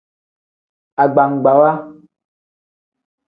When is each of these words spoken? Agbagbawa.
Agbagbawa. 1.03 1.71